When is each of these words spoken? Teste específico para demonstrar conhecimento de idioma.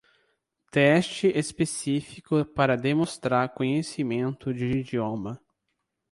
Teste 0.71 1.27
específico 1.37 2.43
para 2.43 2.75
demonstrar 2.75 3.53
conhecimento 3.53 4.51
de 4.51 4.65
idioma. 4.79 5.39